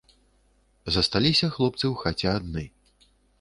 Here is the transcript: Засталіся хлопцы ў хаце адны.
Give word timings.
Засталіся 0.95 1.49
хлопцы 1.57 1.85
ў 1.91 1.95
хаце 2.01 2.27
адны. 2.41 2.65